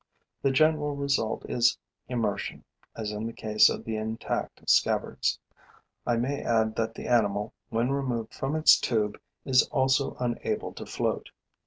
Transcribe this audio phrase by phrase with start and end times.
[0.41, 1.77] The general result is
[2.09, 2.63] immersion,
[2.95, 5.37] as in the case of the intact scabbards.
[6.07, 10.87] I may add that the animal, when removed from its tube, is also unable to
[10.87, 11.29] float.